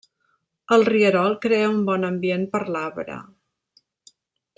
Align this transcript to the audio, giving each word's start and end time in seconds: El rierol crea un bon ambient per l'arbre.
El 0.77 0.85
rierol 0.87 1.35
crea 1.43 1.67
un 1.73 1.77
bon 1.89 2.07
ambient 2.09 2.47
per 2.55 2.63
l'arbre. 2.77 3.19